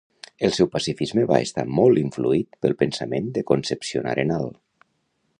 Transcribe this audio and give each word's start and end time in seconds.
El 0.47 0.53
seu 0.53 0.67
pacifisme 0.75 1.25
va 1.31 1.41
estar 1.47 1.65
molt 1.79 2.01
influït 2.03 2.57
pel 2.65 2.75
pensament 2.79 3.27
de 3.35 3.43
Concepción 3.53 4.09
Arenal. 4.15 4.49